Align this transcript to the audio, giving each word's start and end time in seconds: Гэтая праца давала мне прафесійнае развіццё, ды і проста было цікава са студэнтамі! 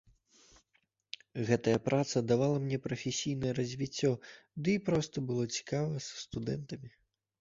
Гэтая 1.49 1.75
праца 1.89 2.23
давала 2.31 2.57
мне 2.63 2.79
прафесійнае 2.87 3.53
развіццё, 3.61 4.11
ды 4.65 4.69
і 4.79 4.83
проста 4.89 5.15
было 5.29 5.43
цікава 5.59 5.93
са 6.07 6.13
студэнтамі! 6.27 6.89